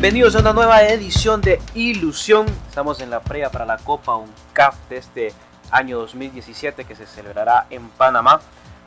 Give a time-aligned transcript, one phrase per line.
[0.00, 2.46] Bienvenidos a una nueva edición de Ilusión.
[2.70, 5.34] Estamos en la previa para la Copa UNCAF de este
[5.70, 8.40] año 2017 que se celebrará en Panamá.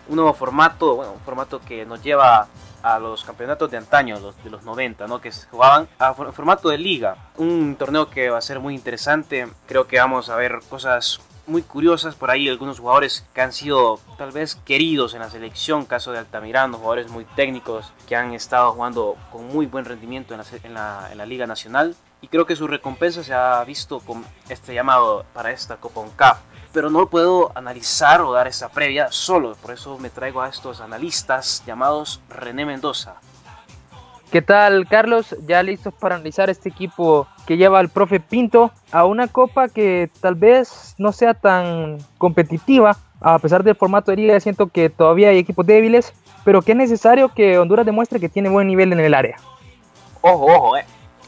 [0.10, 2.48] Un nuevo formato, bueno, un formato que nos lleva
[2.82, 5.22] a los campeonatos de antaño, los de los 90, ¿no?
[5.22, 7.16] que jugaban a formato de liga.
[7.38, 9.48] Un torneo que va a ser muy interesante.
[9.68, 12.16] Creo que vamos a ver cosas muy curiosas.
[12.16, 16.20] Por ahí, algunos jugadores que han sido tal vez queridos en la selección, caso de
[16.20, 20.74] Altamirano, jugadores muy técnicos que han estado jugando con muy buen rendimiento en la, en
[20.74, 21.96] la, en la Liga Nacional.
[22.22, 26.40] Y creo que su recompensa se ha visto con este llamado para esta Copa UNCAF.
[26.72, 30.82] Pero no puedo analizar o dar esa previa solo, por eso me traigo a estos
[30.82, 33.18] analistas llamados René Mendoza,
[34.34, 35.36] ¿Qué tal, Carlos?
[35.46, 40.10] Ya listos para analizar este equipo que lleva al profe Pinto a una copa que
[40.22, 45.30] tal vez no sea tan competitiva, a pesar del formato de liga, siento que todavía
[45.30, 49.02] hay equipos débiles, pero que es necesario que Honduras demuestre que tiene buen nivel en
[49.02, 49.38] el área.
[50.22, 50.86] Ojo, ojo, eh.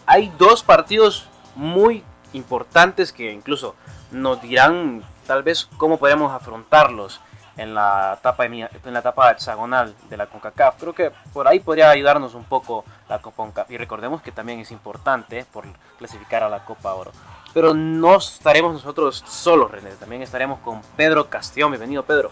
[0.07, 3.75] hay dos partidos muy importantes que incluso
[4.09, 7.21] nos dirán tal vez cómo podemos afrontarlos
[7.57, 10.79] en la etapa, en la etapa hexagonal de la CONCACAF.
[10.79, 13.71] Creo que por ahí podría ayudarnos un poco la Copa UNCAF.
[13.71, 15.65] Y recordemos que también es importante por
[15.97, 17.11] clasificar a la Copa Oro.
[17.53, 19.91] Pero no estaremos nosotros solos, René.
[19.99, 21.71] También estaremos con Pedro Castellón.
[21.71, 22.31] Bienvenido, Pedro.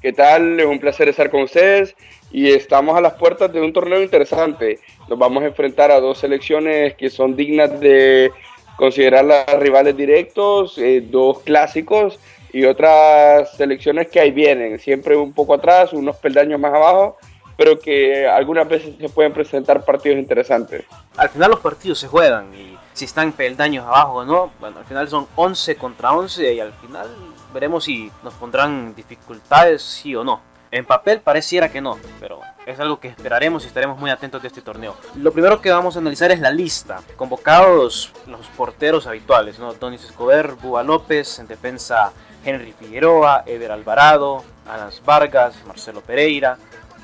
[0.00, 0.58] ¿Qué tal?
[0.58, 1.94] Es un placer estar con ustedes
[2.30, 4.80] y estamos a las puertas de un torneo interesante.
[5.08, 8.32] Nos vamos a enfrentar a dos selecciones que son dignas de
[8.76, 12.18] considerar las rivales directos, eh, dos clásicos
[12.52, 17.16] y otras selecciones que ahí vienen, siempre un poco atrás, unos peldaños más abajo,
[17.56, 20.84] pero que algunas veces se pueden presentar partidos interesantes.
[21.16, 24.84] Al final los partidos se juegan y si están peldaños abajo o no, bueno, al
[24.84, 27.08] final son 11 contra 11 y al final
[27.54, 30.40] veremos si nos pondrán dificultades sí o no.
[30.70, 34.48] En papel pareciera que no, pero es algo que esperaremos y estaremos muy atentos de
[34.48, 34.96] este torneo.
[35.16, 37.00] Lo primero que vamos a analizar es la lista.
[37.16, 39.74] Convocados los porteros habituales, ¿no?
[39.74, 42.12] Donis Escobar, Búa López, en defensa
[42.44, 46.58] Henry Figueroa, Ever Alvarado, Alas Vargas, Marcelo Pereira,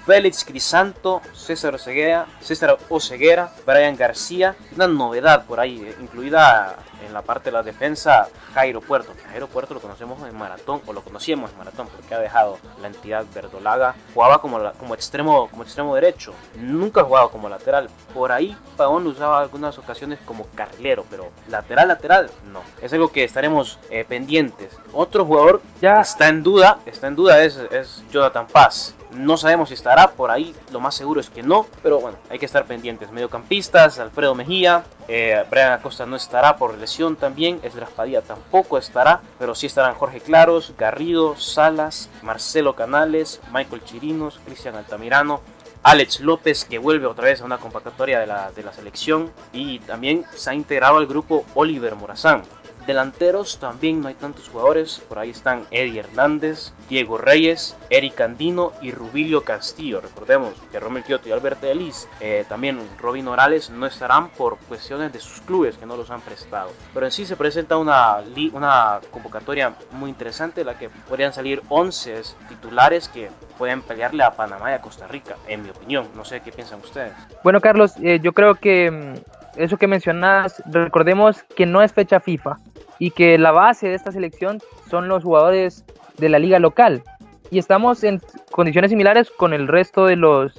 [0.07, 7.13] Félix Crisanto, César Oseguera, César Oseguera, Brian García, una novedad por ahí, eh, incluida en
[7.13, 9.13] la parte de la defensa, Jairo Puerto.
[9.31, 12.89] Jairo Puerto lo conocemos en maratón, o lo conocíamos en maratón, porque ha dejado la
[12.89, 13.95] entidad verdolaga.
[14.15, 17.89] Jugaba como, como, extremo, como extremo derecho, nunca ha jugado como lateral.
[18.15, 22.63] Por ahí Pavón lo usaba algunas ocasiones como carrilero, pero lateral, lateral, no.
[22.83, 24.77] Es algo que estaremos eh, pendientes.
[24.93, 28.95] Otro jugador ya está en duda, está en duda es, es Jonathan Paz.
[29.13, 32.39] No sabemos si estará por ahí, lo más seguro es que no, pero bueno, hay
[32.39, 33.11] que estar pendientes.
[33.11, 39.23] Mediocampistas, Alfredo Mejía, eh, Brian Acosta no estará por lesión también, Esdras Padilla tampoco estará,
[39.39, 45.41] pero sí estarán Jorge Claros, Garrido, Salas, Marcelo Canales, Michael Chirinos, Cristian Altamirano,
[45.83, 49.79] Alex López que vuelve otra vez a una convocatoria de la, de la selección y
[49.81, 52.43] también se ha integrado al grupo Oliver Morazán.
[52.89, 55.03] Delanteros también no hay tantos jugadores.
[55.11, 60.01] Por ahí están Eddie Hernández, Diego Reyes, Eric Andino y Rubilio Castillo.
[60.01, 65.13] Recordemos que Romel Kioto y Alberto Delis, eh, también Robin Orales, no estarán por cuestiones
[65.13, 66.71] de sus clubes que no los han prestado.
[66.95, 68.23] Pero en sí se presenta una,
[68.55, 73.29] una convocatoria muy interesante, la que podrían salir 11 titulares que
[73.59, 76.09] pueden pelearle a Panamá y a Costa Rica, en mi opinión.
[76.17, 77.13] No sé qué piensan ustedes.
[77.45, 82.19] Bueno, Carlos, eh, yo creo que mm, eso que mencionas, recordemos que no es fecha
[82.19, 82.57] FIFA
[82.99, 84.61] y que la base de esta selección
[84.91, 85.85] son los jugadores
[86.19, 87.03] de la liga local.
[87.51, 88.21] Y estamos en
[88.51, 90.53] condiciones similares con el resto de los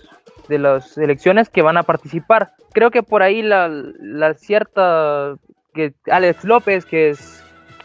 [0.48, 2.54] de las selecciones que van a participar.
[2.74, 5.36] Creo que por ahí la, la cierta
[5.74, 7.44] que Alex López, que es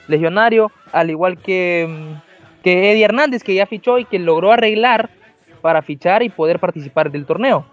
[0.09, 2.17] legionario, al igual que,
[2.63, 5.11] que Eddie Hernández, que ya fichó y que logró arreglar
[5.61, 7.67] para fichar y poder participar del torneo.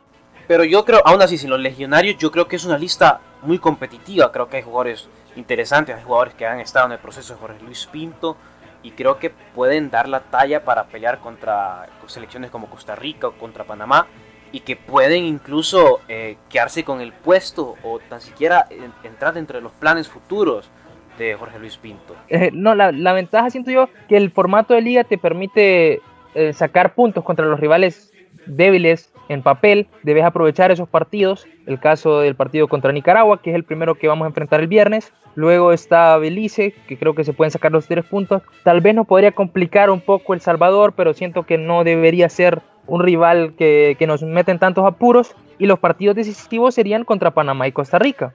[0.48, 3.58] Pero yo creo, aún así, sin los legionarios, yo creo que es una lista muy
[3.58, 4.32] competitiva.
[4.32, 5.96] Creo que hay jugadores interesantes.
[5.96, 8.38] Hay jugadores que han estado en el proceso de Jorge Luis Pinto
[8.84, 13.34] y creo que pueden dar la talla para pelear contra selecciones como Costa Rica o
[13.34, 14.08] contra Panamá
[14.52, 18.68] y que pueden incluso eh, quedarse con el puesto o tan siquiera
[19.04, 20.70] entrar dentro de los planes futuros
[21.18, 22.16] de Jorge Luis Pinto.
[22.28, 26.02] Eh, no, la, la, ventaja siento yo que el formato de liga te permite
[26.34, 28.11] eh, sacar puntos contra los rivales
[28.46, 31.48] débiles en papel, debes aprovechar esos partidos.
[31.66, 34.68] El caso del partido contra Nicaragua, que es el primero que vamos a enfrentar el
[34.68, 35.14] viernes.
[35.36, 38.42] Luego está Belice, que creo que se pueden sacar los tres puntos.
[38.64, 42.62] Tal vez nos podría complicar un poco El Salvador, pero siento que no debería ser
[42.88, 45.34] un rival que, que nos mete en tantos apuros.
[45.60, 48.34] Y los partidos decisivos serían contra Panamá y Costa Rica.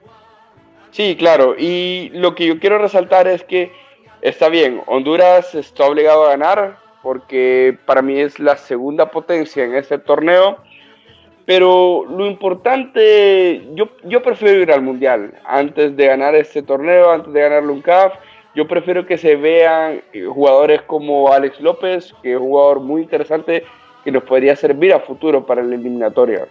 [0.91, 1.55] Sí, claro.
[1.57, 3.71] Y lo que yo quiero resaltar es que
[4.21, 9.75] está bien, Honduras está obligado a ganar, porque para mí es la segunda potencia en
[9.75, 10.57] este torneo,
[11.45, 17.31] Pero lo importante, yo, yo prefiero ir al Mundial antes de ganar este torneo, antes
[17.31, 18.15] de ganar un CAF.
[18.53, 23.03] Yo prefiero que se vean eh, jugadores como Alex López, que es un jugador muy
[23.03, 23.63] interesante
[24.03, 26.47] que nos podría servir a futuro para la eliminatoria.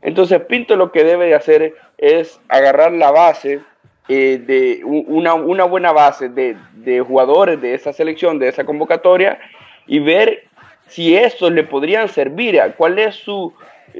[0.00, 3.60] Entonces Pinto lo que debe de hacer es agarrar la base
[4.08, 9.38] eh, de una, una, buena base de, de, jugadores de esa selección, de esa convocatoria,
[9.86, 10.44] y ver
[10.86, 13.52] si estos le podrían servir, cuál es su,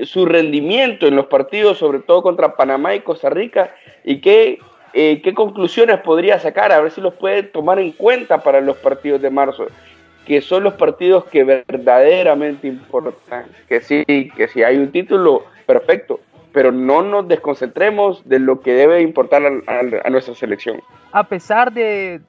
[0.04, 3.74] su rendimiento en los partidos, sobre todo contra Panamá y Costa Rica,
[4.04, 4.58] y qué,
[4.92, 8.76] eh, qué conclusiones podría sacar, a ver si los puede tomar en cuenta para los
[8.76, 9.66] partidos de marzo,
[10.26, 16.20] que son los partidos que verdaderamente importan, que sí, que si hay un título, perfecto,
[16.52, 20.80] pero no nos desconcentremos de lo que debe importar a, nuestra selección.
[21.12, 22.20] A pesar de,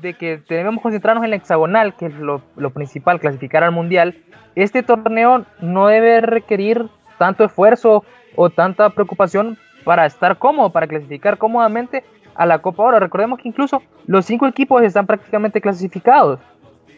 [0.00, 2.42] que debemos concentrarnos en la hexagonal, que es lo,
[2.72, 4.16] principal, clasificar al mundial,
[4.54, 6.88] este torneo no debe requerir
[7.18, 8.04] tanto esfuerzo
[8.36, 12.04] o tanta preocupación para estar cómodo, para clasificar cómodamente
[12.34, 13.00] a la Copa Oro.
[13.00, 16.40] Recordemos que incluso los cinco equipos están prácticamente clasificados.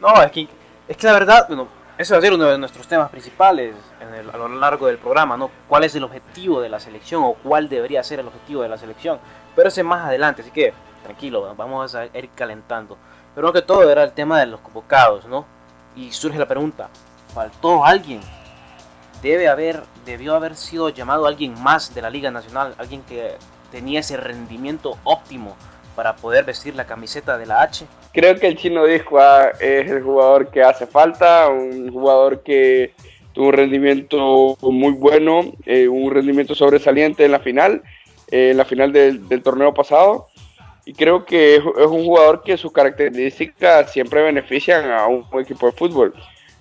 [0.00, 0.48] No, es que,
[0.88, 1.68] es que la verdad, bueno,
[1.98, 3.74] ese va a ser uno de nuestros temas principales
[4.32, 5.50] a lo largo del programa, ¿no?
[5.68, 8.78] ¿Cuál es el objetivo de la selección o cuál debería ser el objetivo de la
[8.78, 9.18] selección?
[9.54, 10.72] Pero ese más adelante, así que
[11.02, 12.96] tranquilo, vamos a ir calentando.
[13.34, 15.46] Pero lo que todo era el tema de los convocados, ¿no?
[15.96, 16.88] Y surge la pregunta,
[17.34, 18.20] ¿faltó alguien?
[19.22, 23.36] Debe haber, debió haber sido llamado alguien más de la Liga Nacional, alguien que
[23.70, 25.56] tenía ese rendimiento óptimo
[25.94, 27.86] para poder vestir la camiseta de la H.
[28.12, 29.18] Creo que el chino Disco
[29.60, 32.94] es el jugador que hace falta, un jugador que
[33.32, 37.82] tuvo un rendimiento muy bueno, eh, un rendimiento sobresaliente en la final,
[38.30, 40.28] eh, en la final del, torneo pasado.
[40.84, 45.72] Y creo que es, un jugador que sus características siempre benefician a un, equipo de
[45.72, 46.14] fútbol.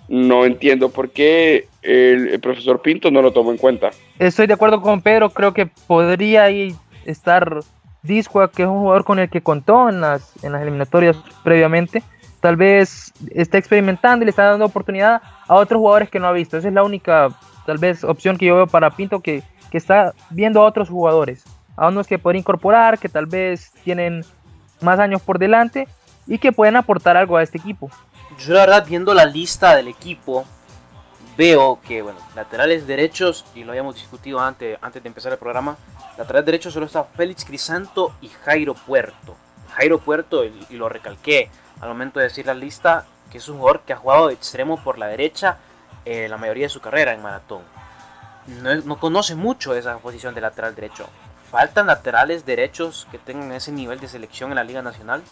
[0.08, 3.90] No entiendo por qué el, profesor Pinto no lo tomó en cuenta.
[4.18, 6.48] Estoy de acuerdo con Pedro, creo que podría
[7.04, 7.60] estar
[8.02, 12.02] Disco, que es un jugador con el que contó en las, en las eliminatorias previamente.
[12.40, 16.32] Tal vez está experimentando y le está dando oportunidad a otros jugadores que no ha
[16.32, 16.58] visto.
[16.58, 17.28] Esa es la única,
[17.64, 21.44] tal vez, opción que yo veo para Pinto, que, que está viendo a otros jugadores.
[21.76, 24.24] A unos que pueden incorporar, que tal vez tienen
[24.80, 25.88] más años por delante
[26.26, 27.90] y que pueden aportar algo a este equipo.
[28.38, 30.44] Yo la verdad, viendo la lista del equipo,
[31.36, 35.76] veo que, bueno, laterales derechos, y lo habíamos discutido antes, antes de empezar el programa,
[36.18, 39.34] Lateral derecho solo está Félix Crisanto y Jairo Puerto.
[39.74, 41.48] Jairo Puerto, y, lo recalqué
[41.80, 44.82] al momento de decir la lista, que es un jugador que ha jugado de extremo
[44.82, 45.58] por la derecha
[46.04, 47.62] eh, la mayoría de su carrera en maratón.
[48.62, 51.08] No, conoce mucho esa posición de lateral derecho.
[51.52, 55.22] ¿Faltan laterales derechos que tengan ese nivel de selección en la Liga Nacional?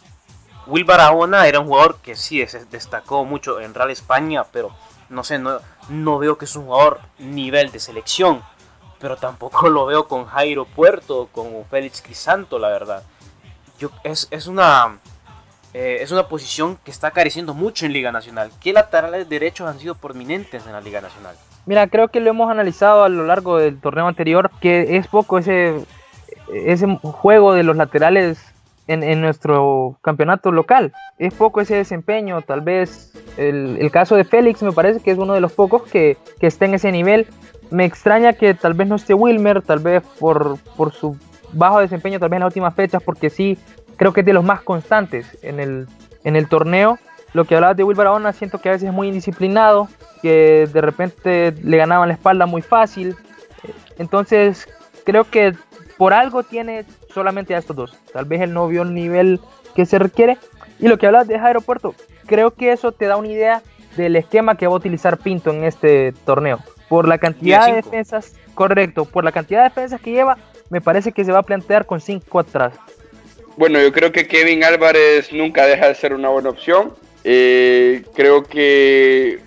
[0.69, 4.71] Will Barahona era un jugador que sí destacó mucho en Real España, pero
[5.09, 5.59] no sé, no,
[5.89, 8.43] no veo que es un jugador nivel de selección
[9.01, 13.03] pero tampoco lo veo con Jairo Puerto, con Félix Crisanto, la verdad.
[13.79, 14.99] Yo, es, es, una,
[15.73, 18.53] eh, es una posición que está careciendo mucho en Liga Nacional.
[18.61, 21.35] ¿Qué laterales derechos han sido prominentes en la Liga Nacional?
[21.65, 25.39] Mira, creo que lo hemos analizado a lo largo del torneo anterior, que es poco
[25.39, 25.85] ese,
[26.52, 28.42] ese juego de los laterales
[28.87, 30.92] en, en, nuestro campeonato local.
[31.19, 35.19] Es poco ese desempeño, tal vez el, el, caso de Félix me parece que es
[35.19, 37.28] uno de los pocos que, que está en ese nivel
[37.71, 41.16] me extraña que tal vez no esté Wilmer, tal vez por, por su
[41.52, 43.59] bajo desempeño, tal vez en las últimas fechas, porque sí,
[43.97, 45.87] creo que es de los más constantes en el,
[46.25, 46.99] en el torneo.
[47.33, 49.88] Lo que hablabas de Wilmer Barahona, siento que a veces es muy indisciplinado,
[50.21, 53.16] que de repente le ganaban la espalda muy fácil.
[53.99, 54.69] Entonces,
[55.04, 55.54] creo que
[56.00, 57.99] por algo tiene solamente a estos dos.
[58.11, 59.38] Tal vez él no vio el nivel
[59.75, 60.38] que se requiere.
[60.78, 63.62] Y lo que hablas de Aeropuerto, creo que eso te da una idea
[63.99, 66.59] del esquema que va a utilizar Pinto en este torneo.
[66.88, 70.38] Por la cantidad de defensas, correcto, por la cantidad de defensas que lleva,
[70.71, 72.73] me parece que se va a plantear con 5 atrás.
[73.59, 76.95] Bueno, yo creo que Kevin Álvarez nunca deja de ser una buena opción.
[77.25, 79.40] Eh, creo que,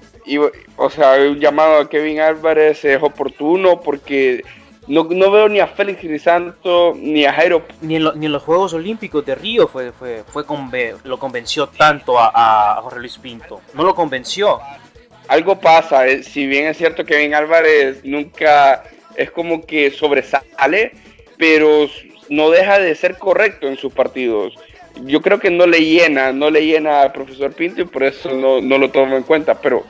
[0.77, 4.43] o sea, un llamado a Kevin Álvarez es oportuno porque
[4.87, 7.63] no, veo ni a Félix Crisanto ni a Jairo.
[7.81, 10.43] Ni en, ni en, los Juegos Olímpicos de Río fue, fue, fue
[11.03, 13.61] lo convenció tanto a, a Jorge Luis Pinto.
[13.73, 14.59] No lo convenció
[15.27, 16.07] algo pasa.
[16.07, 18.83] Eh, si bien es cierto que Ben Álvarez nunca
[19.15, 20.91] es como que sobresale,
[21.37, 21.87] pero
[22.29, 24.55] no deja de ser correcto en sus partidos.
[25.05, 28.31] Yo creo que no le llena, no le llena al profesor Pinto y por eso
[28.31, 29.59] no, lo tomo en cuenta.
[29.59, 29.83] Pero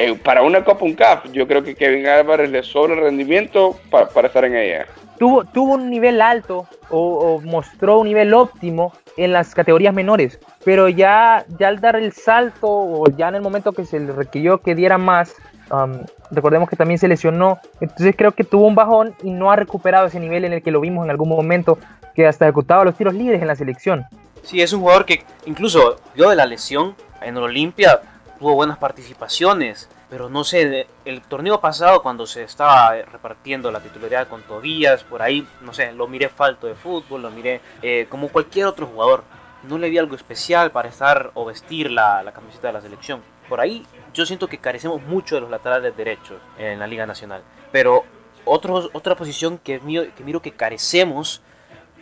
[0.00, 3.78] eh, para una Copa un CAF, yo creo que Kevin Álvarez le sobra el rendimiento
[3.90, 4.86] para, estar en ella.
[5.18, 10.88] tuvo, tuvo un nivel alto o, mostró un nivel óptimo en las categorías menores, pero
[10.88, 14.62] ya, ya al dar el salto o ya en el momento que se le requirió
[14.62, 15.34] que diera más,
[15.70, 15.98] um,
[16.30, 20.06] recordemos que también se lesionó, entonces creo que tuvo un bajón y no ha recuperado
[20.06, 21.78] ese nivel en el que lo vimos en algún momento,
[22.14, 24.06] que hasta ejecutaba los tiros libres en la selección.
[24.44, 28.00] Sí, es un jugador que incluso yo de la lesión en Olimpia
[28.40, 34.28] tuvo buenas participaciones, pero no sé, el torneo pasado cuando se estaba repartiendo la titularidad
[34.28, 38.30] con Tobías, por ahí, no sé, lo miré falto de fútbol, lo miré eh, como
[38.30, 39.24] cualquier otro jugador.
[39.62, 43.20] No le vi algo especial para estar o vestir la, la camiseta de la selección.
[43.46, 47.42] Por ahí yo siento que carecemos mucho de los laterales derechos en la Liga Nacional.
[47.70, 48.06] Pero
[48.46, 51.42] otra posición que miro, que miro que carecemos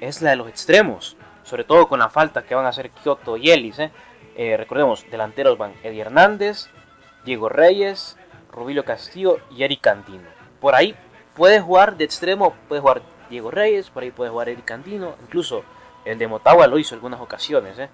[0.01, 1.17] es la de los extremos.
[1.43, 3.81] Sobre todo con la falta que van a hacer Kioto y Ellis.
[3.81, 3.91] ¿eh?
[4.39, 6.69] Eh, recordemos, delanteros van Eddie Hernández,
[7.25, 8.17] Diego Reyes,
[8.53, 10.29] Rubilio Castillo y Eric Cantino.
[10.61, 10.95] Por ahí
[11.35, 15.65] puede jugar de extremo, puede jugar Diego Reyes, por ahí puede jugar Eric Cantino, incluso
[16.05, 17.81] el de Motagua lo hizo algunas ocasiones.
[17.81, 17.91] ¿eh?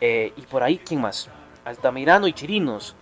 [0.00, 1.30] Eh, y por ahí, ¿quién más?
[1.64, 2.96] Altamirano y Chirinos.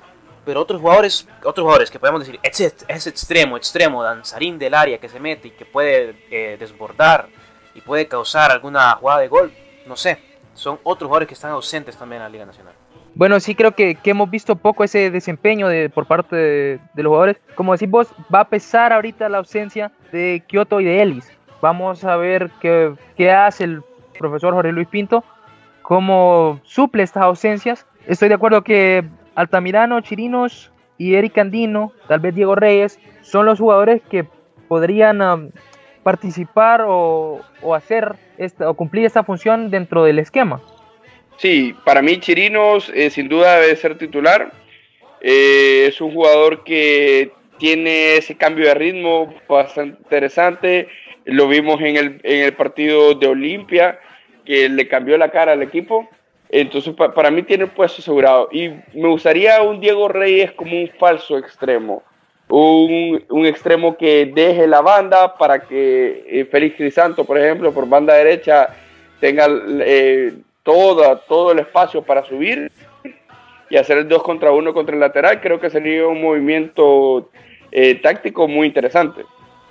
[0.44, 4.98] Pero otros jugadores, otros jugadores que podemos decir, es, es extremo, extremo, danzarín del área
[4.98, 7.28] que se mete y que puede desbordar
[7.74, 9.50] y puede causar alguna jugada de gol,
[9.86, 10.18] no sé.
[10.52, 12.81] Son otros jugadores que están ausentes también en la Liga Nacional.
[13.14, 17.36] Bueno, sí creo que, hemos visto poco ese desempeño de, por parte de, los jugadores.
[17.54, 21.30] Como decís vos, va a pesar ahorita la ausencia de Kioto y de Ellis.
[21.60, 23.82] Vamos a ver qué, hace el
[24.18, 25.24] profesor Jorge Luis Pinto,
[25.82, 27.86] cómo suple estas ausencias.
[28.06, 29.04] Estoy de acuerdo que
[29.34, 34.26] Altamirano, Chirinos y Eric Andino, tal vez Diego Reyes, son los jugadores que
[34.68, 35.50] podrían um,
[36.02, 40.60] participar o, o hacer esta, o cumplir esta función dentro del esquema.
[41.42, 44.52] Sí, para mí Chirinos eh, sin duda debe ser titular.
[45.20, 50.86] Eh, es un jugador que tiene ese cambio de ritmo bastante interesante.
[51.24, 53.98] Lo vimos en el, en el partido de Olimpia,
[54.44, 56.08] que le cambió la cara al equipo.
[56.48, 58.48] Entonces, para mí tiene el puesto asegurado.
[58.52, 62.04] Y me gustaría un Diego Reyes como un falso extremo.
[62.50, 67.88] Un, un extremo que deje la banda para que eh, Félix Crisanto, por ejemplo, por
[67.88, 68.68] banda derecha,
[69.18, 69.48] tenga
[70.62, 72.70] toda, todo el espacio para subir
[73.70, 77.30] y hacer el 2 contra 1 contra el lateral, creo que sería un movimiento
[77.70, 79.24] eh, táctico muy interesante.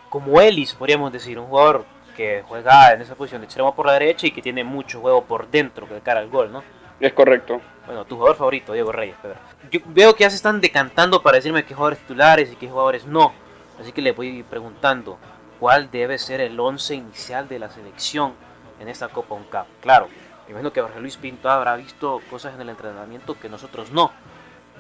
[0.10, 1.86] Como Ellis, podríamos decir, un jugador
[2.18, 5.24] que juega en esa posición de extremo por la derecha y que tiene mucho juego
[5.24, 6.64] por dentro que de cara al gol, ¿no?
[7.00, 7.62] Es correcto.
[7.86, 9.38] Bueno, tu jugador favorito, Diego Reyes, Pedro.
[9.72, 13.06] Yo veo que ya se están decantando para decirme qué jugadores titulares y qué jugadores
[13.06, 13.34] no.
[13.80, 15.18] Así que le voy preguntando,
[15.60, 18.34] ¿cuál debe ser el 11 inicial de la selección
[18.80, 19.66] en esta Copa UNCAP?
[19.82, 20.08] Claro,
[20.52, 24.12] imagino que Jorge Luis Pinto habrá visto cosas en el entrenamiento que nosotros no.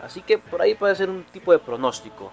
[0.03, 2.31] Así que por ahí puede ser un tipo de pronóstico.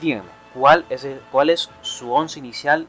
[0.00, 2.86] Díganme, ¿cuál es, cuál es su once inicial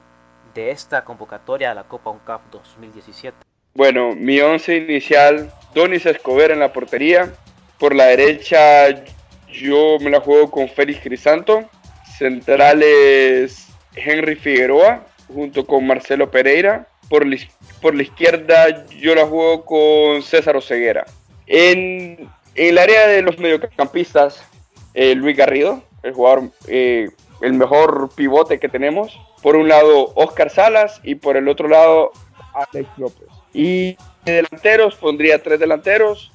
[0.53, 3.37] de esta convocatoria a la Copa UNCAP 2017?
[3.73, 7.33] Bueno, mi once inicial, Donis Escobar en la portería.
[7.77, 9.03] Por la derecha
[9.47, 11.69] yo me la juego con Félix Crisanto.
[12.17, 16.87] Centrales Henry Figueroa junto con Marcelo Pereira.
[17.11, 17.35] Por la
[17.81, 21.05] por la izquierda yo la juego con César Oseguera.
[21.47, 24.45] En, el área de los mediocampistas,
[24.93, 27.09] eh, Luis Garrido, el jugador, eh,
[27.41, 29.19] el mejor pivote que tenemos.
[29.41, 32.11] Por un lado, Oscar Salas y por el otro lado,
[32.53, 33.27] Alex López.
[33.53, 36.31] Y de delanteros pondría tres delanteros.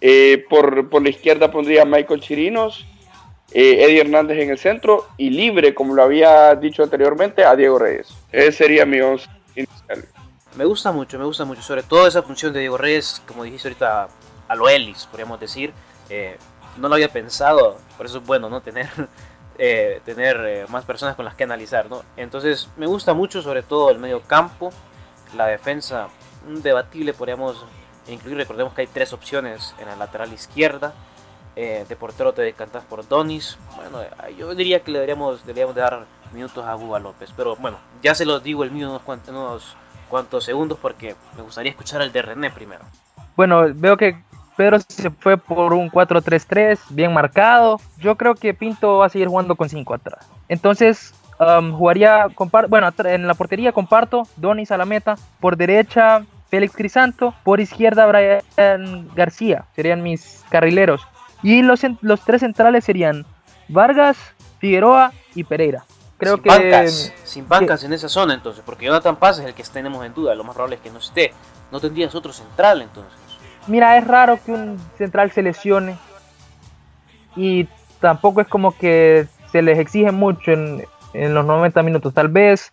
[0.00, 2.84] Eh, por, por, la izquierda pondría Michael Chirinos,
[3.52, 8.12] Eddie Hernández en el centro y libre, como lo había dicho anteriormente, a Diego Reyes.
[8.32, 9.28] Ese sería mi once.
[10.56, 13.66] Me gusta mucho, me gusta mucho, sobre todo esa función de Diego Reyes, como dijiste
[13.66, 14.08] ahorita,
[14.46, 15.72] a lo Ellis, podríamos decir.
[16.08, 16.38] Eh,
[16.76, 18.88] no lo había pensado, por eso es bueno no tener,
[19.58, 21.90] eh, tener eh, más personas con las que analizar.
[21.90, 22.02] ¿no?
[22.16, 24.70] Entonces me gusta mucho sobre todo el medio campo,
[25.36, 26.08] la defensa,
[26.46, 27.64] un debatible podríamos
[28.06, 30.94] incluir, recordemos que hay tres opciones en la lateral izquierda.
[31.56, 33.58] de portero te decantas por Donis.
[33.76, 33.98] Bueno,
[34.36, 37.30] yo diría que le deberíamos, deberíamos dar minutos a Guga López.
[37.36, 39.02] Pero bueno, ya se los digo el mío en unos
[40.08, 42.82] cuantos segundos porque me gustaría escuchar el de René primero.
[43.36, 44.16] Bueno, veo que
[44.56, 47.80] Pedro se fue por un 4-3-3 bien marcado.
[47.98, 50.28] Yo creo que Pinto va a seguir jugando con 5 atrás.
[50.48, 52.28] Entonces, um, jugaría,
[52.68, 55.16] bueno, en la portería comparto Donis a la meta.
[55.40, 57.34] Por derecha, Félix Crisanto.
[57.42, 59.64] Por izquierda, Brian García.
[59.74, 61.02] Serían mis carrileros.
[61.42, 63.26] Y los, los tres centrales serían
[63.68, 64.16] Vargas,
[64.60, 65.84] Figueroa y Pereira
[66.24, 70.04] sin Bancas, sin bancas en esa zona entonces, porque Jonathan Paz es el que tenemos
[70.04, 71.32] en duda, lo más probable es que no esté.
[71.72, 73.12] No tendrías otro central entonces.
[73.66, 75.96] Mira, es raro que un central se lesione
[77.34, 77.66] y
[78.00, 82.12] tampoco es como que se les exige mucho en, los 90 minutos.
[82.12, 82.72] Tal vez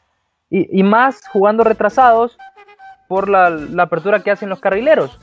[0.50, 2.38] y, más jugando retrasados
[3.08, 3.48] por la,
[3.82, 5.18] apertura que hacen los carrileros,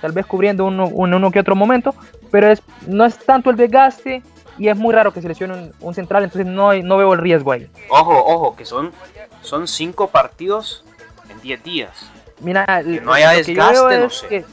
[0.00, 1.94] tal vez cubriendo uno, uno, que otro momento,
[2.30, 4.22] pero es, no es tanto el desgaste
[4.60, 7.52] y es muy raro que se lesione un, central, entonces no, no veo el riesgo
[7.52, 7.66] ahí.
[7.88, 8.92] Ojo, ojo, que son,
[9.40, 10.84] son cinco partidos
[11.30, 12.10] en 10 días.
[12.40, 14.44] Mira, que no haya desgaste, no sé.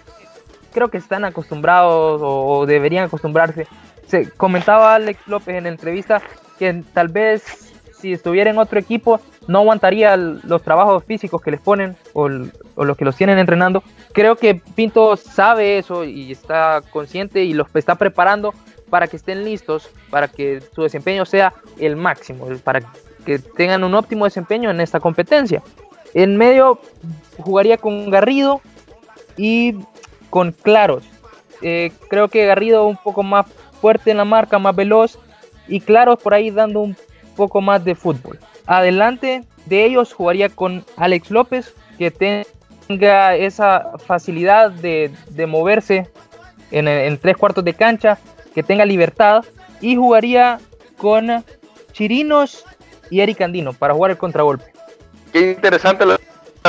[0.74, 3.68] creo que están acostumbrados o deberían acostumbrarse.
[4.08, 6.22] Se comentaba Alex López en la entrevista
[6.58, 11.60] que tal vez si estuviera en otro equipo no aguantaría los trabajos físicos que les
[11.60, 13.84] ponen o, los que los tienen entrenando.
[14.14, 18.54] Creo que Pinto sabe eso y está consciente y los está preparando
[18.90, 22.82] para que estén listos, para que su desempeño sea el máximo, para
[23.26, 25.62] que tengan un óptimo desempeño en esta competencia.
[26.14, 26.80] En medio
[27.38, 28.62] jugaría con Garrido
[29.36, 29.76] y
[30.30, 31.04] con Claros.
[31.62, 33.46] Eh, creo que Garrido un poco más
[33.82, 35.20] fuerte en la marca, más veloz
[35.68, 36.96] y Claros por ahí dando un
[37.36, 38.40] poco más de fútbol.
[38.66, 45.12] Adelante de ellos jugaría con Alex López, que tenga esa facilidad de,
[45.48, 46.10] moverse
[46.72, 48.18] en, tres cuartos de cancha,
[48.58, 49.46] que tenga libertad,
[49.82, 50.60] y jugaría
[50.98, 51.46] con
[51.92, 52.66] Chirinos
[53.12, 54.74] y Eric Andino para jugar el contragolpe.
[55.32, 56.18] Qué interesante la,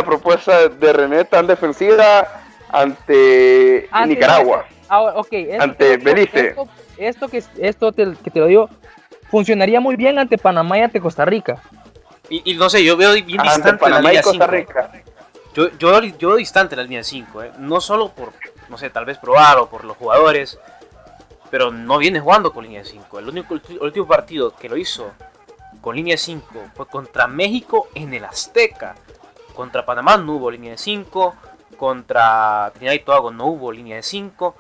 [0.05, 4.67] propuesta de René tan defensiva ante Nicaragua.
[4.91, 6.55] ante Belice.
[6.99, 8.69] Esto, que, esto que te lo digo
[9.31, 11.63] funcionaría muy bien ante Panamá y ante Costa Rica.
[12.29, 14.47] Y, no sé, yo veo bien distante la línea 5.
[15.55, 17.53] Yo, yo, yo, veo distante la línea 5, ¿eh?
[17.59, 18.35] no solo por,
[18.69, 20.59] no sé, tal vez probar o por los jugadores,
[21.51, 23.19] pero no viene jugando con línea 5.
[23.19, 25.13] El único el último partido que lo hizo
[25.81, 28.95] con línea 5 fue contra México en el Azteca.
[29.55, 31.35] Contra Panamá no hubo línea de 5,
[31.77, 34.55] contra Trinidad y Tobago no hubo línea de 5.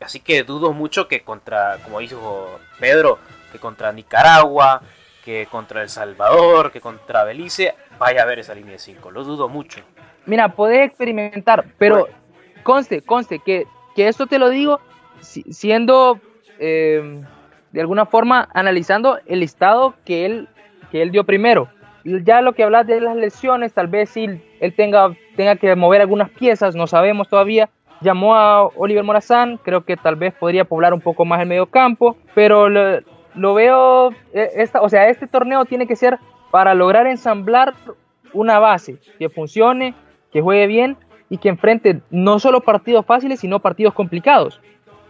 [0.00, 3.18] Así que dudo mucho que contra, como dijo Pedro,
[3.52, 4.82] que contra Nicaragua,
[5.24, 9.10] que contra El Salvador, que contra Belice, vaya a ver esa línea de 5.
[9.10, 9.80] Lo dudo mucho.
[10.26, 12.08] Mira, podés experimentar, pero
[12.62, 14.80] conste, conste, que, que esto te lo digo
[15.20, 16.20] siendo
[16.60, 17.22] eh,
[17.72, 20.48] de alguna forma analizando el estado que él,
[20.90, 21.68] que él dio primero.
[22.04, 24.24] Ya lo que hablas de las lesiones, tal vez si
[24.60, 27.68] él tenga, tenga que mover algunas piezas, no sabemos todavía.
[28.00, 31.66] Llamó a Oliver Morazán, creo que tal vez podría poblar un poco más el medio
[31.66, 36.18] campo, pero lo veo, eh, esta, o sea, este torneo tiene que ser
[36.50, 37.74] para lograr ensamblar
[38.32, 39.94] una base que funcione,
[40.32, 40.96] que juegue bien
[41.28, 44.60] y que enfrente no solo partidos fáciles, sino partidos complicados.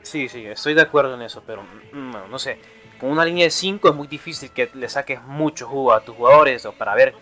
[0.02, 2.58] Sí, sí, estoy de acuerdo en eso, pero mm, no, sé,
[2.98, 6.16] con una línea de 5 es muy difícil que le saques mucho jugo a tus
[6.16, 7.14] jugadores o para ver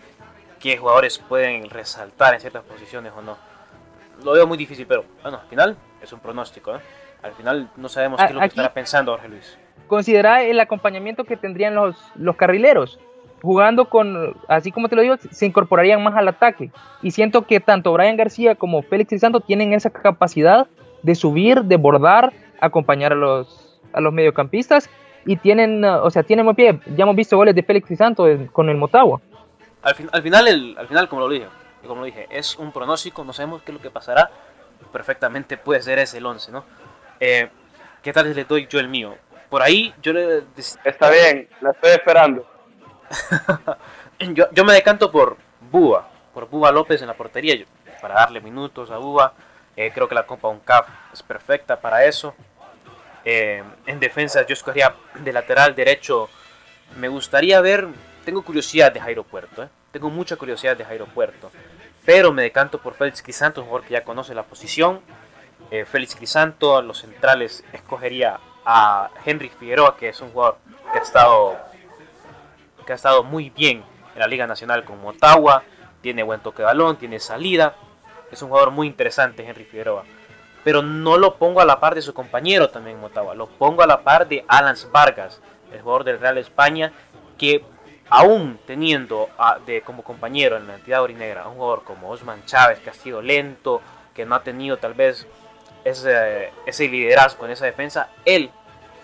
[0.59, 3.37] qué jugadores pueden resaltar en ciertas posiciones o no.
[4.23, 6.75] Lo veo muy difícil, pero bueno, al final es un pronóstico.
[6.75, 6.79] ¿eh?
[7.23, 9.57] Al final no sabemos qué es lo que estará pensando Jorge Luis
[9.89, 12.97] considera el acompañamiento que tendrían los, los carrileros.
[13.41, 16.71] Jugando con, así como te lo digo, se incorporarían más al ataque.
[17.01, 20.67] Y siento que tanto Brian García como Félix Crisanto tienen esa capacidad
[21.03, 22.31] de subir, de bordar,
[22.61, 24.89] acompañar a los, a los mediocampistas.
[25.25, 26.79] Y tienen, o sea, tienen muy pie.
[26.95, 29.21] Ya hemos visto goles de Félix Crisanto con el Motagua.
[29.81, 31.47] Al, al, final, el, al final, como lo dije,
[31.87, 34.29] como lo dije, es un pronóstico, no sabemos qué es lo que pasará.
[34.91, 36.63] Perfectamente puede ser ese el 11, ¿no?
[37.19, 37.49] Eh,
[38.01, 39.15] ¿Qué tal les doy yo el mío?
[39.49, 40.43] Por ahí yo le...
[40.83, 42.45] Está bien, la estoy esperando.
[44.53, 45.37] yo, me decanto por
[45.71, 47.55] Búa, por Búa López en la portería,
[48.01, 49.33] para darle minutos a Búa.
[49.75, 52.35] Eh, creo que la Copa UNCAF es perfecta para eso.
[53.25, 56.29] Eh, en defensa yo escogería de lateral derecho.
[56.97, 57.87] Me gustaría ver,
[58.25, 59.69] tengo curiosidad de Jairo Puerto, eh.
[59.91, 61.51] tengo mucha curiosidad de Jairo Puerto,
[62.05, 65.01] pero me decanto por Félix Crisanto, un jugador que ya conoce la posición.
[65.85, 70.57] Félix Crisanto, los centrales escogería a Henry Figueroa, que es un jugador
[70.91, 71.59] que ha estado,
[72.87, 73.83] que ha estado muy bien
[74.15, 75.61] en la Liga Nacional con Motagua,
[76.01, 77.75] tiene buen toque de balón, tiene salida,
[78.31, 80.05] es un jugador muy interesante Henry Figueroa.
[80.69, 83.87] Pero no lo pongo a la par de su compañero también Motagua, lo pongo a
[83.87, 85.41] la par de Alan Vargas,
[85.73, 86.93] el jugador del Real España,
[87.39, 87.65] que
[88.07, 89.29] aún teniendo
[89.65, 93.19] de, como compañero en la entidad orinegra un jugador como Osman Chávez, que ha sido
[93.19, 93.81] lento,
[94.13, 95.25] que no ha tenido tal vez
[95.83, 98.51] ese, liderazgo en esa defensa, él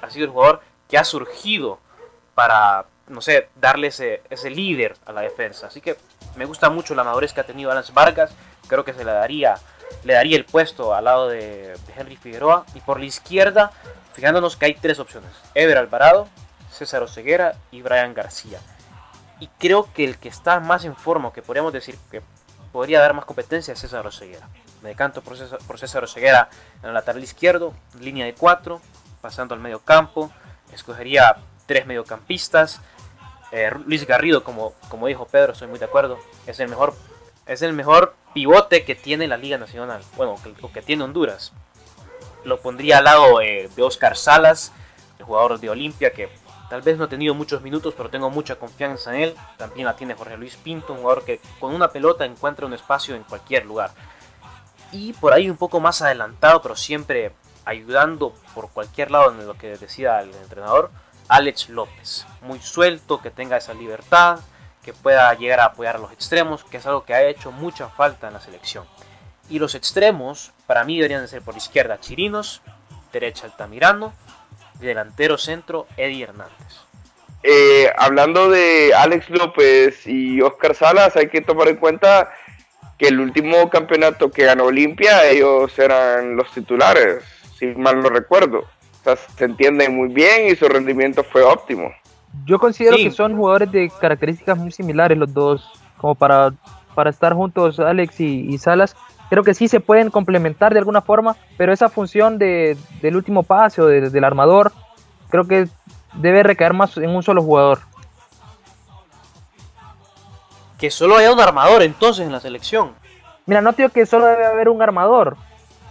[0.04, 1.80] ha sido el jugador que ha surgido
[2.36, 5.66] para, no sé, darle ese, ese líder a la defensa.
[5.66, 5.98] Así que
[6.36, 8.36] me gusta mucho la madurez que ha tenido Alan Vargas.
[8.68, 9.56] Creo que se le daría,
[10.04, 12.66] le daría el puesto al lado de, Henry Figueroa.
[12.74, 13.72] Y por la izquierda,
[14.14, 15.32] fijándonos que hay tres opciones.
[15.54, 16.28] Ever Alvarado,
[16.72, 18.60] César Oseguera y Brian García.
[19.40, 22.22] Y creo que el que está más en forma, que podríamos decir que
[22.72, 24.48] podría dar más competencia, es César Oseguera.
[24.82, 25.38] Me decanto por
[25.80, 26.50] César, Oseguera
[26.84, 28.82] en el lateral izquierdo, línea de cuatro
[29.22, 30.32] pasando al medio campo.
[30.72, 32.82] Escogería tres mediocampistas.
[33.52, 36.20] Eh, Luis Garrido, como, como dijo Pedro, estoy muy de acuerdo.
[36.46, 36.94] Es el mejor,
[37.46, 40.02] es el mejor pivote que tiene la Liga Nacional.
[40.16, 41.54] Bueno, que, que tiene Honduras.
[42.44, 44.72] Lo pondría al lado eh, de Oscar Salas,
[45.20, 46.30] el jugador de Olimpia, que
[46.70, 49.36] tal vez no ha tenido muchos minutos, pero tengo mucha confianza en él.
[49.58, 53.16] También la tiene Jorge Luis Pinto, un jugador que con una pelota encuentra un espacio
[53.16, 53.92] en cualquier lugar.
[54.92, 57.34] Y por ahí un poco más adelantado, pero siempre
[57.66, 60.92] ayudando por cualquier lado en lo que decida el entrenador,
[61.28, 62.28] Alex López.
[62.42, 64.40] Muy suelto, que tenga esa libertad,
[64.86, 67.90] que pueda llegar a apoyar a los extremos, que es algo que ha hecho mucha
[67.90, 68.86] falta en la selección.
[69.50, 72.62] Y los extremos, para mí deberían de ser por izquierda Chirinos,
[73.12, 74.14] derecha Altamirano,
[74.80, 76.86] delantero centro Eddie Hernández.
[77.42, 82.32] Eh, hablando de Alex López y Oscar Salas, hay que tomar en cuenta
[83.00, 87.24] que el último campeonato que ganó Olimpia, ellos eran los titulares,
[87.58, 88.60] si mal no recuerdo.
[88.60, 91.92] O sea, se entienden muy bien y su rendimiento fue óptimo.
[92.46, 96.54] Yo considero que son jugadores de características muy similares los dos, como para,
[96.94, 98.96] para estar juntos Alex y, Salas.
[99.30, 103.44] Creo que sí se pueden complementar de alguna forma, pero esa función de, del último
[103.44, 104.72] pase o del armador,
[105.30, 105.68] creo que
[106.14, 107.80] debe recaer más en un solo jugador.
[110.78, 112.92] Que solo haya un armador entonces en la selección.
[113.46, 115.38] Mira, no digo que solo debe haber un armador.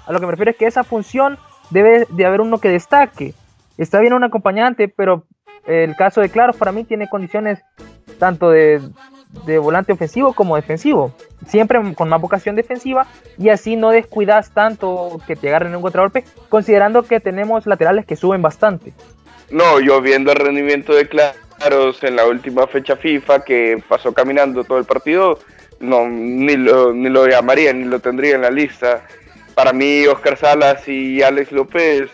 [0.06, 1.38] A lo que me refiero es que esa función
[1.70, 3.34] debe de haber uno que destaque.
[3.78, 5.24] Está bien un acompañante, pero
[5.66, 7.60] el caso de Claros para mí tiene condiciones
[8.18, 8.80] tanto de,
[9.60, 11.14] volante ofensivo como defensivo.
[11.46, 13.06] Siempre con más vocación defensiva
[13.38, 18.16] y así no descuidas tanto que te agarren un contragolpe, considerando que tenemos laterales que
[18.16, 18.92] suben bastante.
[19.50, 24.64] No, yo viendo el rendimiento de Claros en la última fecha FIFA que pasó caminando
[24.64, 25.38] todo el partido,
[25.80, 29.06] no ni lo, ni lo llamaría ni lo tendría en la lista.
[29.54, 32.10] Para mí Oscar Salas y Alex López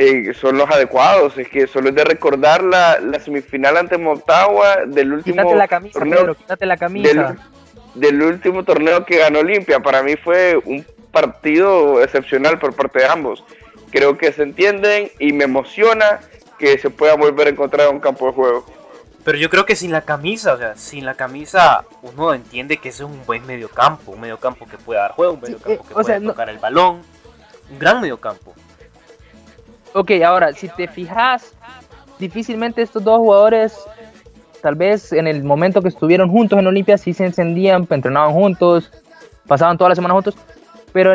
[0.00, 1.36] eh, son los adecuados.
[1.36, 5.56] Es que solo es de recordar la, semifinal ante Motagua del último torneo.
[5.56, 7.36] la camisa.
[7.96, 9.80] Del, último torneo que ganó Olimpia.
[9.80, 13.42] Para mí fue un partido excepcional por parte de ambos.
[13.90, 16.20] Creo que se entienden y me emociona
[16.60, 18.66] que se pueda volver a encontrar en un campo de juego.
[19.24, 22.90] Pero yo creo que sin la camisa, o sea, sin la camisa uno entiende que
[22.90, 26.20] es un buen mediocampo, un mediocampo que puede dar juego, un mediocampo eh, que puede
[26.20, 27.02] tocar el balón,
[27.68, 28.54] un gran mediocampo.
[29.94, 31.54] Ok, ahora, si te fijas,
[32.18, 33.78] difícilmente estos dos jugadores,
[34.60, 38.90] tal vez en el momento que estuvieron juntos en Olimpia, sí se encendían, entrenaban juntos,
[39.46, 40.36] pasaban toda la semana juntos,
[40.92, 41.12] pero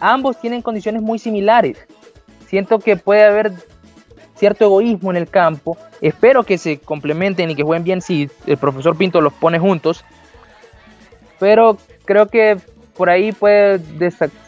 [0.00, 1.78] ambos tienen condiciones muy similares.
[2.46, 3.52] Siento que puede haber
[4.34, 5.78] cierto egoísmo en el campo.
[6.00, 10.04] Espero que se complementen y que jueguen bien si el profesor Pinto los pone juntos.
[11.38, 12.58] Pero creo que
[12.96, 13.80] por ahí puede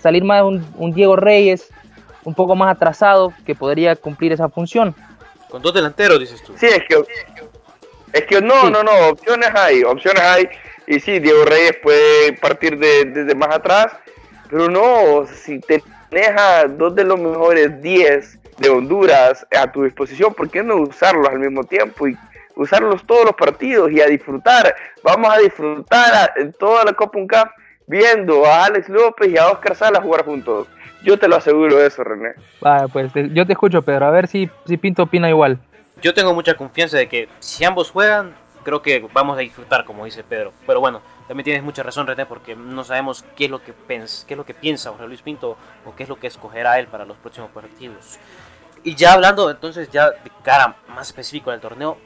[0.00, 1.70] salir más un Diego Reyes
[2.26, 4.94] un poco más atrasado que podría cumplir esa función.
[5.48, 6.54] Con dos delanteros, dices tú.
[6.58, 7.04] Sí, es que,
[8.12, 10.48] es que no, no, no, opciones hay, opciones hay.
[10.88, 13.86] Y sí, Diego Reyes puede partir desde de, más atrás,
[14.50, 20.34] pero no, si tenés a dos de los mejores 10 de Honduras a tu disposición,
[20.34, 22.16] ¿por qué no usarlos al mismo tiempo y
[22.56, 24.74] usarlos todos los partidos y a disfrutar?
[25.04, 27.50] Vamos a disfrutar en toda la Copa Uncap
[27.86, 30.66] viendo a Alex López y a Oscar Salas jugar juntos.
[31.06, 32.34] Yo te lo aseguro eso, René.
[32.92, 34.06] pues yo te escucho, Pedro.
[34.06, 35.56] A ver si, si Pinto opina igual.
[36.02, 40.04] Yo tengo mucha confianza de que si ambos juegan, creo que vamos a disfrutar, como
[40.04, 40.52] dice Pedro.
[40.66, 44.26] Pero bueno, también tienes mucha razón, René, porque no sabemos qué es lo que, piensa,
[44.26, 46.88] qué es lo que piensa José Luis Pinto o qué es lo que escogerá él
[46.88, 48.18] para los próximos partidos.
[48.82, 51.98] Y ya hablando entonces ya de cara más específico del torneo,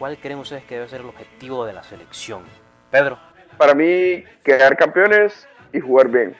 [0.00, 2.42] ¿cuál creen ustedes que debe ser el objetivo de la selección?
[2.90, 3.20] Pedro.
[3.56, 6.36] Para mí, quedar campeones y jugar bien.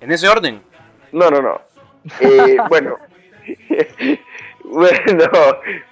[0.00, 0.62] ¿En ese orden?
[1.12, 1.60] No, no, no.
[2.20, 2.96] Eh, bueno,
[4.64, 5.00] bueno,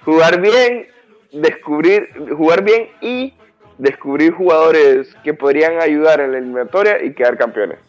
[0.05, 0.87] jugar bien,
[1.31, 3.33] descubrir, jugar bien y
[3.77, 7.79] descubrir jugadores que podrían ayudar en la eliminatoria y quedar campeones.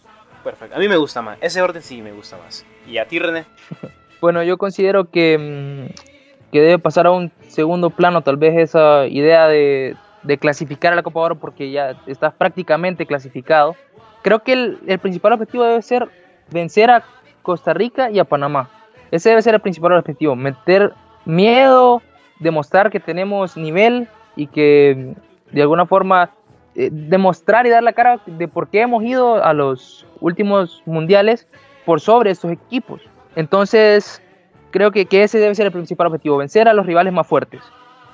[0.45, 2.65] Perfecto, a mí me gusta más, ese orden sí me gusta más.
[2.87, 3.45] ¿Y a ti, René?
[4.21, 9.07] Bueno, yo considero que, mm, que debe pasar a un segundo plano tal vez esa
[9.07, 13.77] idea de, de clasificar a la Copa Oro porque ya estás prácticamente clasificado.
[14.21, 16.11] Creo que el, el principal objetivo debe ser
[16.51, 17.03] vencer a
[17.43, 18.69] Costa Rica y a Panamá.
[19.11, 22.03] Ese debe ser el principal objetivo, meter miedo,
[22.39, 25.15] demostrar que tenemos nivel y que
[25.51, 26.31] de alguna forma
[26.75, 31.49] eh, demostrar y dar la cara de por qué hemos ido a los últimos mundiales
[31.85, 33.03] por sobre estos equipos.
[33.35, 34.23] Entonces,
[34.71, 37.61] creo que, que ese debe ser el principal objetivo, vencer a los rivales más fuertes.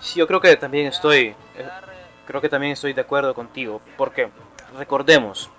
[0.00, 1.68] Sí, yo creo que también estoy, eh,
[2.26, 4.28] creo que también estoy de acuerdo contigo, porque
[4.78, 5.50] recordemos,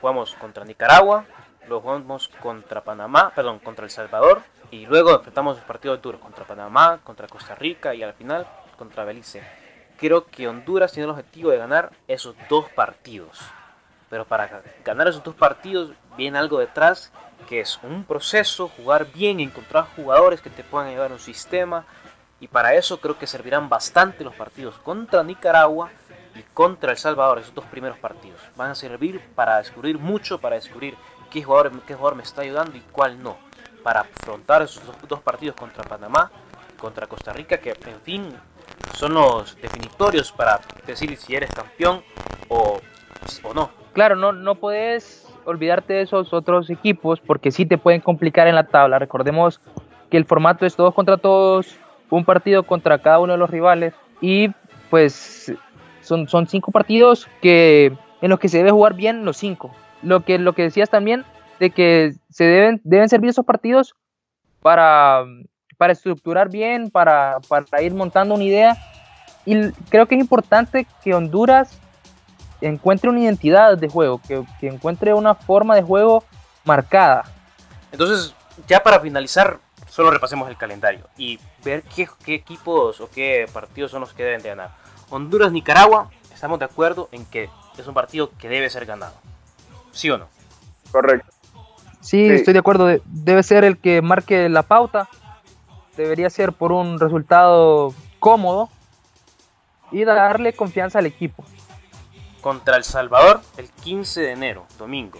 [0.00, 1.24] jugamos contra Nicaragua,
[1.68, 6.18] lo jugamos contra Panamá, perdón, contra El Salvador y luego enfrentamos el partido de tour
[6.18, 8.46] contra Panamá, contra Costa Rica y al final
[8.76, 9.42] contra Belice.
[9.98, 13.38] creo que Honduras tiene el objetivo de ganar esos dos partidos.
[14.10, 17.12] Pero para ganar esos dos partidos viene algo detrás
[17.48, 21.84] que es un proceso, jugar bien, encontrar jugadores que te puedan llevar un sistema.
[22.40, 25.90] Y para eso creo que servirán bastante los partidos contra Nicaragua
[26.34, 28.40] y contra El Salvador, esos dos primeros partidos.
[28.56, 30.96] Van a servir para descubrir mucho, para descubrir
[31.32, 33.36] qué jugador, qué jugador me está ayudando y cuál no.
[33.82, 36.30] Para afrontar esos dos partidos contra Panamá,
[36.78, 38.34] contra Costa Rica, que en fin
[38.94, 42.02] son los definitorios para decir si eres campeón
[42.48, 42.80] o,
[43.42, 43.70] o no.
[43.92, 48.54] Claro, no, no puedes olvidarte de esos otros equipos porque sí te pueden complicar en
[48.54, 48.98] la tabla.
[48.98, 49.60] Recordemos
[50.10, 51.76] que el formato es todos contra todos,
[52.10, 54.50] un partido contra cada uno de los rivales y
[54.90, 55.52] pues
[56.02, 59.74] son, son cinco partidos que en los que se debe jugar bien los cinco.
[60.02, 61.24] Lo que, lo que decías también
[61.60, 63.94] de que se deben, deben servir esos partidos
[64.60, 65.24] para,
[65.76, 68.76] para estructurar bien, para, para ir montando una idea.
[69.44, 71.78] Y creo que es importante que Honduras
[72.60, 76.24] encuentre una identidad de juego, que, que, encuentre una forma de juego
[76.64, 77.24] marcada.
[77.90, 78.34] Entonces,
[78.68, 83.90] ya para finalizar, solo repasemos el calendario y ver qué, qué equipos o qué partidos
[83.90, 84.70] son los que deben de ganar.
[85.10, 89.14] Honduras-Nicaragua, estamos de acuerdo en que es un partido que debe ser ganado.
[89.92, 90.28] ¿Sí o no?
[90.90, 91.30] Correcto.
[92.00, 92.34] Sí, sí.
[92.34, 92.88] estoy de acuerdo.
[93.04, 95.08] Debe ser el que marque la pauta.
[95.96, 98.68] Debería ser por un resultado cómodo
[99.90, 101.44] y darle confianza al equipo
[102.42, 105.18] contra El Salvador el 15 de enero, domingo.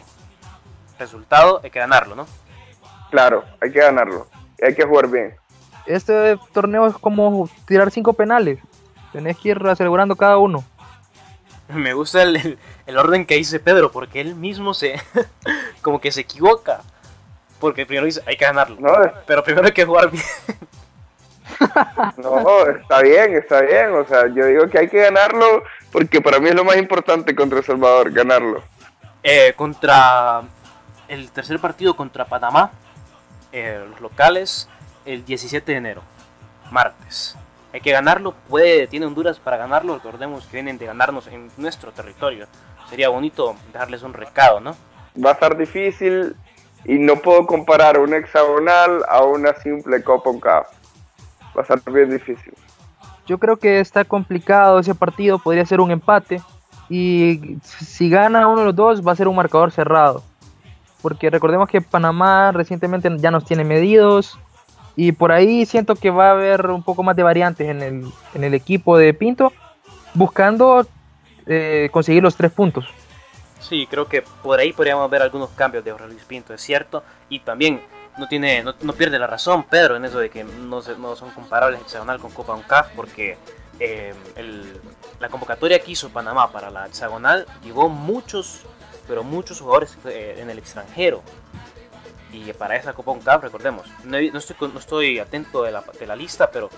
[0.98, 2.26] Resultado, hay que ganarlo, ¿no?
[3.10, 4.26] Claro, hay que ganarlo.
[4.62, 5.34] Hay que jugar bien.
[5.86, 8.58] Este torneo es como tirar cinco penales.
[9.12, 10.64] Tenés que ir asegurando cada uno.
[11.74, 15.00] Me gusta el, el, el orden que dice Pedro, porque él mismo se.
[15.82, 16.82] como que se equivoca.
[17.60, 18.76] Porque primero dice, hay que ganarlo.
[18.80, 18.92] No,
[19.26, 20.24] pero primero hay que jugar bien.
[22.16, 23.94] No, está bien, está bien.
[23.94, 27.34] O sea, yo digo que hay que ganarlo porque para mí es lo más importante
[27.34, 28.62] contra El Salvador, ganarlo.
[29.22, 30.42] Eh, contra
[31.08, 32.72] el tercer partido contra Panamá,
[33.52, 34.68] eh, los locales,
[35.04, 36.02] el 17 de enero,
[36.70, 37.36] martes.
[37.72, 41.92] Hay que ganarlo, puede, tiene Honduras para ganarlo, recordemos que vienen de ganarnos en nuestro
[41.92, 42.46] territorio.
[42.90, 44.76] Sería bonito dejarles un recado, ¿no?
[45.24, 46.36] Va a estar difícil
[46.84, 50.82] y no puedo comparar un hexagonal a una simple Copa Cup
[51.56, 52.54] va a ser bien difícil.
[53.26, 56.40] Yo creo que está complicado ese partido, podría ser un empate.
[56.88, 60.22] Y si gana uno de los dos, va a ser un marcador cerrado.
[61.00, 64.38] Porque recordemos que Panamá recientemente ya nos tiene medidos.
[64.96, 68.04] Y por ahí siento que va a haber un poco más de variantes en el,
[68.34, 69.52] en el equipo de Pinto,
[70.14, 70.86] buscando
[71.46, 72.86] eh, conseguir los tres puntos.
[73.60, 77.02] Sí, creo que por ahí podríamos ver algunos cambios de Jorge Luis Pinto, es cierto.
[77.28, 77.80] Y también
[78.18, 81.16] no tiene no, no, pierde la razón Pedro en eso de que no, se, no
[81.16, 83.38] son comparables hexagonal con Copa UNCAF porque
[83.80, 84.80] eh, el,
[85.18, 88.62] la convocatoria que hizo Panamá para la hexagonal llegó muchos
[89.08, 91.22] pero muchos jugadores eh, en el extranjero
[92.32, 96.06] y para esa Copa UNCAF recordemos no, no, estoy, no estoy atento de la, de
[96.06, 96.70] la, lista pero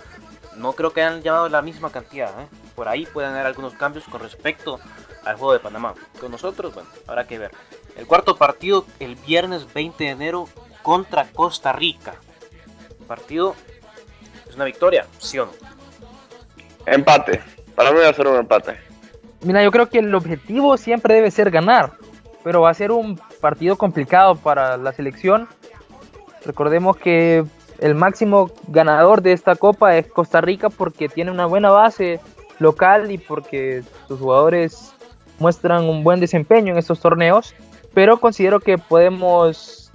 [0.56, 2.46] no creo que hayan llamado la misma cantidad ¿eh?
[2.74, 4.80] por ahí pueden haber algunos cambios con respecto
[5.24, 7.52] al juego de Panamá con nosotros bueno habrá que ver
[7.96, 10.48] el cuarto partido el viernes 20 de enero
[10.82, 12.14] contra Costa Rica.
[13.00, 13.54] El partido
[14.48, 15.52] es una victoria, ¿sí o no?
[16.86, 17.40] Empate.
[17.74, 18.78] Para mí va a ser un empate.
[19.42, 21.92] Mira, yo creo que el objetivo siempre debe ser ganar,
[22.42, 25.46] pero va a ser un partido complicado para la selección.
[26.46, 27.44] Recordemos que
[27.78, 32.20] el máximo ganador de esta copa es Costa Rica porque tiene una buena base
[32.58, 34.94] local y porque sus jugadores
[35.38, 37.54] muestran un buen desempeño en estos torneos,
[37.92, 39.92] pero considero que podemos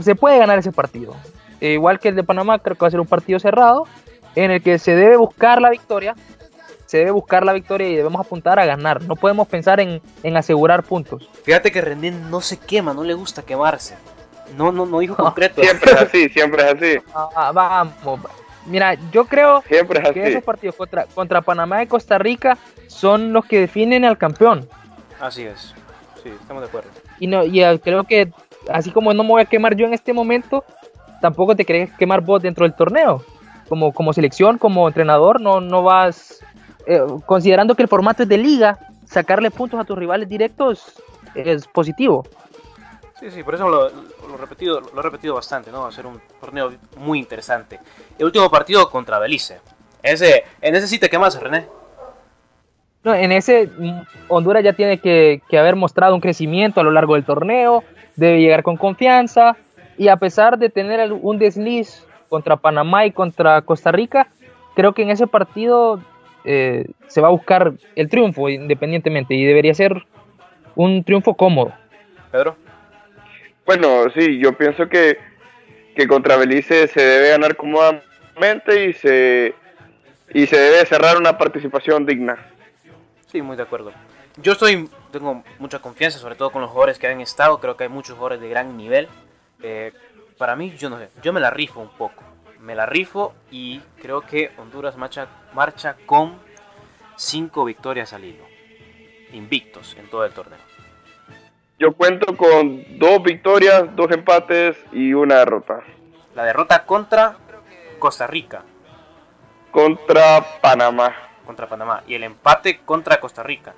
[0.00, 1.14] se puede ganar ese partido.
[1.60, 3.84] E igual que el de Panamá, creo que va a ser un partido cerrado
[4.34, 6.16] en el que se debe buscar la victoria.
[6.86, 9.02] Se debe buscar la victoria y debemos apuntar a ganar.
[9.02, 11.28] No podemos pensar en, en asegurar puntos.
[11.44, 13.96] Fíjate que Rendín no se quema, no le gusta quemarse.
[14.56, 15.62] No, no, no dijo concreto.
[15.62, 16.98] Siempre es así, siempre es así.
[17.14, 18.20] Ah, vamos.
[18.66, 20.30] Mira, yo creo siempre es que así.
[20.30, 24.68] esos partidos contra, contra Panamá y Costa Rica son los que definen al campeón.
[25.20, 25.74] Así es.
[26.22, 26.90] Sí, estamos de acuerdo.
[27.20, 28.32] Y, no, y uh, creo que
[28.70, 30.64] así como no me voy a quemar yo en este momento,
[31.20, 33.24] tampoco te querés quemar vos dentro del torneo.
[33.68, 36.40] Como, como selección, como entrenador, no, no vas,
[36.86, 41.02] eh, considerando que el formato es de liga, sacarle puntos a tus rivales directos
[41.34, 42.24] es positivo.
[43.18, 45.82] Sí, sí, por eso lo, lo, repetido, lo he repetido bastante, ¿no?
[45.82, 47.80] Va a ser un torneo muy interesante.
[48.18, 49.60] El último partido contra Belice.
[50.02, 51.66] Ese, en ese sí te quemas, René.
[53.02, 53.70] No, en ese
[54.28, 57.84] Honduras ya tiene que, que haber mostrado un crecimiento a lo largo del torneo,
[58.16, 59.56] debe llegar con confianza
[59.96, 64.28] y a pesar de tener un desliz contra Panamá y contra Costa Rica,
[64.74, 66.00] creo que en ese partido
[66.46, 70.06] eh, se va a buscar el triunfo independientemente y debería ser
[70.76, 71.72] un triunfo cómodo.
[72.30, 72.56] Pedro.
[73.66, 75.18] Bueno, sí, yo pienso que,
[75.96, 79.54] que contra Belice se debe ganar cómodamente y se,
[80.32, 82.38] y se debe cerrar una participación digna.
[83.26, 83.92] Sí, muy de acuerdo.
[84.36, 87.58] Yo estoy, tengo mucha confianza, sobre todo con los jugadores que han estado.
[87.58, 89.08] Creo que hay muchos jugadores de gran nivel.
[89.62, 89.92] Eh,
[90.38, 92.22] para mí, yo no sé, yo me la rifo un poco.
[92.66, 96.34] Me la rifo y creo que Honduras marcha, marcha con
[97.14, 98.42] cinco victorias al hilo.
[99.32, 100.58] Invictos en todo el torneo.
[101.78, 105.78] Yo cuento con dos victorias, dos empates y una derrota.
[106.34, 107.36] La derrota contra
[108.00, 108.64] Costa Rica.
[109.70, 111.14] Contra Panamá.
[111.46, 112.02] Contra Panamá.
[112.08, 113.74] Y el empate contra Costa Rica.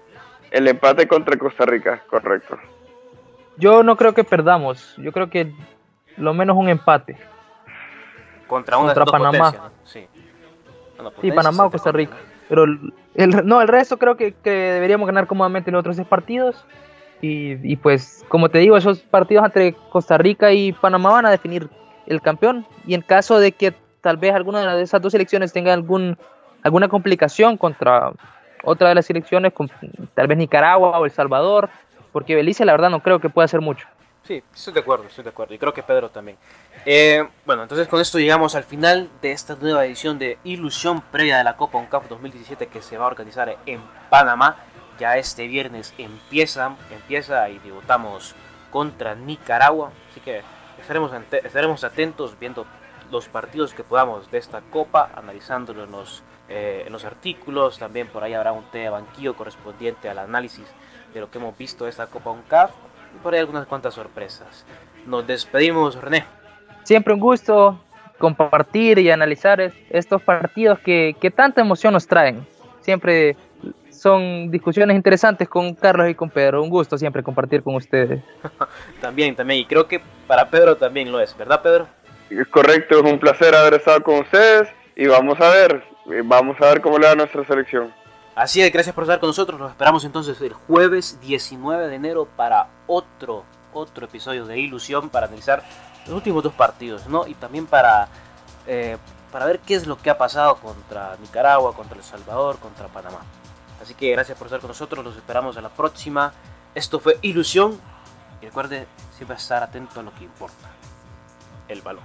[0.51, 2.59] El empate contra Costa Rica, correcto.
[3.59, 4.95] Yo no creo que perdamos.
[4.97, 5.53] Yo creo que
[6.17, 7.19] lo menos un empate.
[8.49, 9.31] Contra una Contra dos Panamá.
[9.53, 9.71] potencias, ¿no?
[9.85, 10.07] Sí.
[10.97, 12.17] Bueno, Sí, Panamá o Costa Rica.
[12.49, 15.97] Pero el, el- no, el resto creo que, que deberíamos ganar cómodamente en los otros
[15.97, 16.65] seis partidos.
[17.21, 21.31] Y, y pues, como te digo, esos partidos entre Costa Rica y Panamá van a
[21.31, 21.69] definir
[22.07, 22.67] el campeón.
[22.87, 26.17] Y en caso de que tal vez alguna de esas dos selecciones tenga algún,
[26.63, 28.13] alguna complicación contra
[28.65, 29.71] otra de las selecciones, con,
[30.15, 31.69] tal vez Nicaragua o El Salvador,
[32.13, 33.87] porque Belice la verdad no creo que pueda hacer mucho.
[34.29, 35.55] Sí, estoy de acuerdo, estoy de acuerdo.
[35.55, 36.37] Y creo que Pedro también.
[36.85, 41.39] Eh, bueno, entonces con esto llegamos al final de esta nueva edición de Ilusión previa
[41.39, 44.57] de la Copa UNCAF 2017 que se va a organizar en Panamá.
[45.01, 48.35] Ya este viernes empieza, empieza y debutamos
[48.71, 49.93] contra Nicaragua.
[50.11, 50.43] Así que
[50.79, 52.67] estaremos, estaremos atentos viendo
[53.11, 57.79] los partidos que podamos de esta Copa, analizándolo en los, eh, en los artículos.
[57.79, 60.67] También por ahí habrá un té de banquillo correspondiente al análisis
[61.15, 62.73] de lo que hemos visto de esta Copa UNCAF
[63.23, 64.65] por ahí algunas cuantas sorpresas.
[65.07, 66.25] Nos despedimos, René.
[66.85, 67.81] Siempre un gusto
[68.19, 72.47] compartir y analizar es- estos partidos que, que tanta emoción nos traen.
[72.81, 73.37] Siempre
[73.91, 76.63] son discusiones interesantes con Carlos y con Pedro.
[76.63, 78.23] Un gusto siempre compartir con ustedes.
[79.01, 81.87] También, también, y creo que para Pedro también lo es, ¿verdad, Pedro?
[82.31, 86.57] Es correcto, es un placer haber estado con ustedes y vamos a ver, eh, vamos
[86.61, 87.93] a ver cómo le va a nuestra selección.
[88.39, 89.59] Así es, gracias por estar con nosotros.
[89.59, 95.27] Nos esperamos entonces el jueves 19 de enero para otro, otro episodio de Ilusión para
[95.27, 95.65] analizar
[96.07, 97.27] los últimos dos partidos, ¿no?
[97.27, 98.07] Y también para,
[98.69, 98.97] eh,
[99.33, 103.23] para ver qué es lo que ha pasado contra Nicaragua, contra El Salvador, contra Panamá.
[103.83, 105.05] Así que gracias por estar con nosotros.
[105.05, 106.33] Los esperamos a la próxima.
[106.77, 107.81] Esto fue Ilusión.
[108.41, 110.71] Y recuerde siempre estar atento a lo que importa.
[111.67, 112.05] El balón.